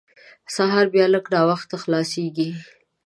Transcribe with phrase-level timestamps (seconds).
[0.55, 2.49] سهار بیا لږ ناوخته خلاصېږي.